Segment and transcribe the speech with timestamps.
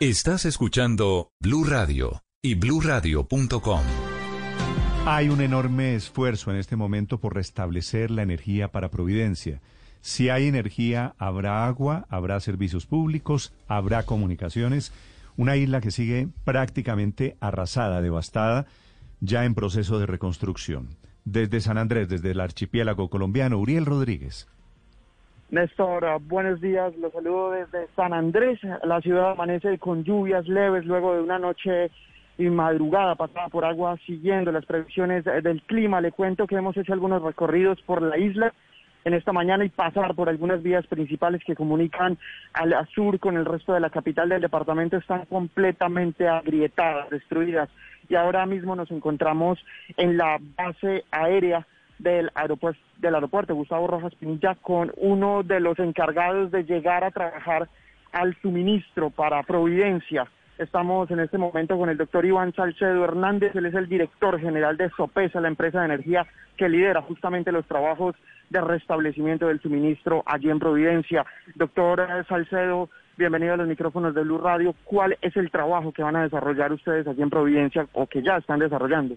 [0.00, 3.80] Estás escuchando Blue Radio y bluradio.com.
[5.06, 9.62] Hay un enorme esfuerzo en este momento por restablecer la energía para Providencia.
[10.02, 14.92] Si hay energía, habrá agua, habrá servicios públicos, habrá comunicaciones.
[15.38, 18.66] Una isla que sigue prácticamente arrasada, devastada,
[19.20, 20.90] ya en proceso de reconstrucción.
[21.24, 24.46] Desde San Andrés, desde el archipiélago colombiano, Uriel Rodríguez.
[25.48, 26.96] Néstor, ah, buenos días.
[26.96, 28.58] Los saludo desde San Andrés.
[28.82, 31.90] La ciudad amanece con lluvias leves luego de una noche
[32.36, 36.00] y madrugada pasada por agua siguiendo las previsiones del clima.
[36.00, 38.52] Le cuento que hemos hecho algunos recorridos por la isla
[39.04, 42.18] en esta mañana y pasar por algunas vías principales que comunican
[42.52, 47.68] al sur con el resto de la capital del departamento están completamente agrietadas, destruidas.
[48.08, 49.64] Y ahora mismo nos encontramos
[49.96, 51.64] en la base aérea
[51.98, 57.10] del aeropuerto, del aeropuerto Gustavo Rojas Pinilla con uno de los encargados de llegar a
[57.10, 57.68] trabajar
[58.12, 60.26] al suministro para Providencia.
[60.58, 64.78] Estamos en este momento con el doctor Iván Salcedo Hernández, él es el director general
[64.78, 68.16] de Sopesa, la empresa de energía que lidera justamente los trabajos
[68.48, 71.26] de restablecimiento del suministro allí en Providencia.
[71.56, 74.74] Doctor Salcedo, bienvenido a los micrófonos de Blue Radio.
[74.84, 78.36] ¿Cuál es el trabajo que van a desarrollar ustedes allí en Providencia o que ya
[78.36, 79.16] están desarrollando?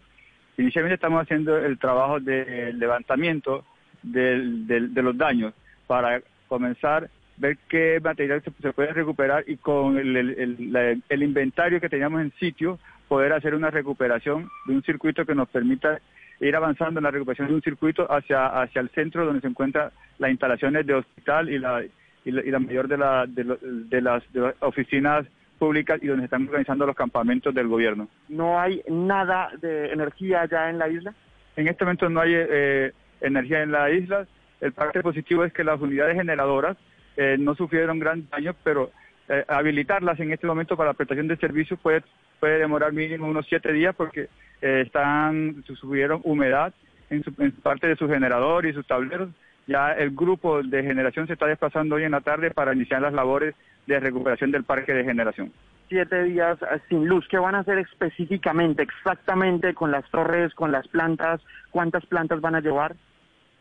[0.60, 3.64] Inicialmente estamos haciendo el trabajo de levantamiento
[4.04, 5.54] de los daños
[5.88, 12.20] para comenzar a ver qué material se, puede recuperar y con el, inventario que teníamos
[12.20, 16.02] en sitio poder hacer una recuperación de un circuito que nos permita
[16.42, 19.92] ir avanzando en la recuperación de un circuito hacia, hacia el centro donde se encuentran
[20.18, 21.86] las instalaciones de hospital y la,
[22.26, 23.46] y la, mayor de, la, de,
[24.02, 25.26] las, de las oficinas
[25.60, 28.08] públicas y donde se están organizando los campamentos del gobierno.
[28.30, 31.14] ¿No hay nada de energía allá en la isla?
[31.56, 34.26] En este momento no hay eh, energía en la isla.
[34.62, 36.78] El parte positivo es que las unidades generadoras
[37.18, 38.92] eh, no sufrieron gran daño, pero
[39.28, 42.02] eh, habilitarlas en este momento para la prestación de servicios puede,
[42.40, 44.30] puede demorar mínimo unos siete días porque
[44.62, 46.74] están sufrieron humedad
[47.10, 49.30] en, su, en parte de su generador y sus tableros.
[49.68, 53.14] Ya el grupo de generación se está desplazando hoy en la tarde para iniciar las
[53.14, 53.56] labores
[53.90, 55.52] de recuperación del parque de generación.
[55.90, 57.28] Siete días eh, sin luz.
[57.28, 61.42] ¿Qué van a hacer específicamente, exactamente con las torres, con las plantas?
[61.72, 62.96] ¿Cuántas plantas van a llevar?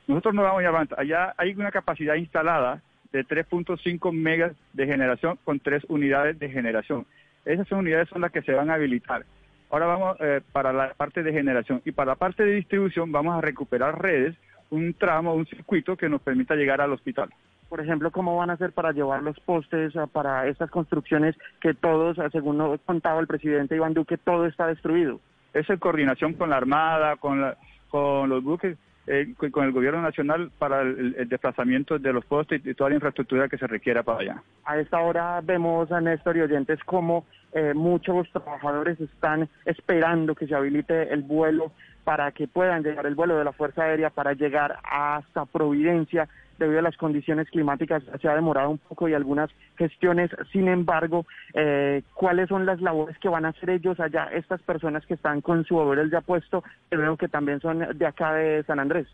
[0.07, 0.89] Nosotros no vamos a llevar.
[0.99, 7.07] Allá hay una capacidad instalada de 3.5 megas de generación con tres unidades de generación.
[7.47, 9.25] Esas unidades son las que se van a habilitar.
[9.71, 13.35] Ahora vamos eh, para la parte de generación y para la parte de distribución vamos
[13.35, 14.37] a recuperar redes,
[14.69, 17.31] un tramo, un circuito que nos permita llegar al hospital
[17.69, 21.75] por ejemplo, cómo van a hacer para llevar los postes ah, para estas construcciones que
[21.75, 25.21] todos, ah, según nos contaba el presidente Iván Duque, todo está destruido.
[25.53, 27.57] Es en coordinación con la Armada, con, la,
[27.89, 32.75] con los buques, eh, con el gobierno nacional para el, desplazamiento de los postes y
[32.75, 34.43] toda la infraestructura que se requiera para allá.
[34.65, 40.47] A esta hora vemos a Néstor y oyentes cómo eh, muchos trabajadores están esperando que
[40.47, 41.73] se habilite el vuelo
[42.05, 46.81] para que puedan llegar el vuelo de la Fuerza Aérea para llegar hasta Providencia debido
[46.81, 50.31] a las condiciones climáticas se ha demorado un poco y algunas gestiones.
[50.53, 55.07] Sin embargo, eh, ¿cuáles son las labores que van a hacer ellos allá, estas personas
[55.07, 58.81] que están con su overall ya puesto, veo que también son de acá de San
[58.81, 59.07] Andrés?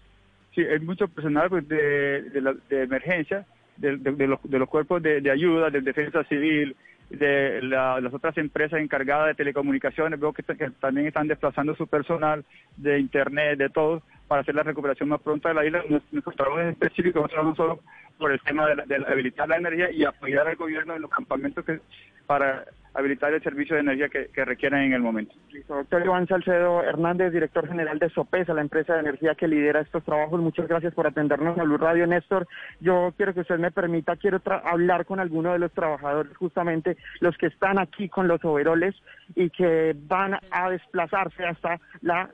[0.54, 2.22] Sí, hay mucho personal pues, de,
[2.69, 3.44] de, emergencia,
[3.77, 6.77] de, los, de los cuerpos de, ayuda, de defensa civil,
[7.10, 10.43] de las otras empresas encargadas de telecomunicaciones, veo que,
[10.81, 12.44] también están desplazando su personal
[12.77, 15.84] de internet, de todo, para hacer la recuperación más pronta de la isla.
[15.88, 17.80] Nuestro trabajo es específico, no solo
[18.18, 21.80] por el tema de, habilitar la energía y apoyar al gobierno en los campamentos que
[22.26, 22.64] para
[22.94, 25.34] habilitar el servicio de energía que, que requieran en el momento.
[25.68, 30.04] Doctor Iván Salcedo Hernández, director general de Sopesa, la empresa de energía que lidera estos
[30.04, 30.41] trabajos.
[30.41, 32.46] Muchas gracias por atendernos a Blue Radio, Néstor.
[32.80, 37.36] Yo quiero que usted me permita, quiero hablar con alguno de los trabajadores, justamente los
[37.36, 38.94] que están aquí con los overoles
[39.34, 42.30] y que van a desplazarse hasta la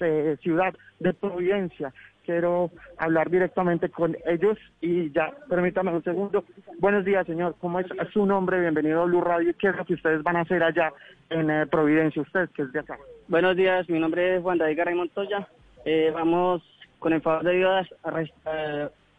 [0.00, 1.92] eh, ciudad de Providencia.
[2.24, 6.44] Quiero hablar directamente con ellos y ya, permítame un segundo.
[6.78, 7.54] Buenos días, señor.
[7.60, 8.60] ¿Cómo es su nombre?
[8.60, 9.52] Bienvenido a Blue Radio.
[9.58, 10.92] ¿Qué es lo que ustedes van a hacer allá
[11.28, 12.22] en eh, Providencia?
[12.22, 12.98] Usted, que es de acá.
[13.28, 15.46] Buenos días, mi nombre es Juan David Garay Montoya.
[15.84, 16.62] Eh, vamos,
[16.98, 18.10] con el favor de Dios, a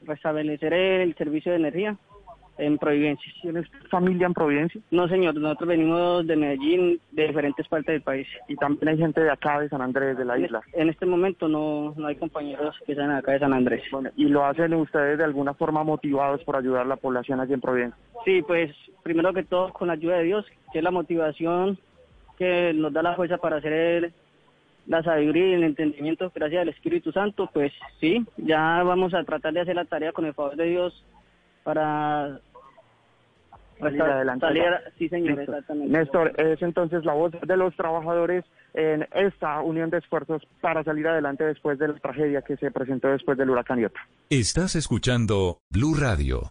[0.06, 1.95] restablecer el servicio de energía
[2.57, 3.31] en Providencia.
[3.42, 4.81] ¿Tienes familia en Providencia?
[4.92, 8.28] No, señor, nosotros venimos de Medellín, de diferentes partes del país.
[8.48, 10.62] ¿Y también hay gente de acá, de San Andrés, de la isla?
[10.74, 13.84] En este momento no, no hay compañeros que sean acá de San Andrés.
[14.16, 17.62] ¿Y lo hacen ustedes de alguna forma motivados por ayudar a la población allí en
[17.62, 18.00] Providencia?
[18.24, 18.72] Sí, pues
[19.04, 21.78] primero que todo con la ayuda de Dios, que es la motivación
[22.38, 24.12] que nos da la fuerza para hacer
[24.88, 29.54] la sabiduría y el entendimiento gracias al Espíritu Santo, pues sí, ya vamos a tratar
[29.54, 31.06] de hacer la tarea con el favor de Dios
[31.66, 32.40] para
[33.80, 34.46] salir adelante.
[34.98, 35.98] sí, señor, exactamente.
[35.98, 38.46] Néstor, es entonces la voz de los trabajadores
[38.76, 43.08] en esta unión de esfuerzos para salir adelante después de la tragedia que se presentó
[43.08, 44.00] después del huracán Iota.
[44.30, 46.44] Estás escuchando Blue Radio.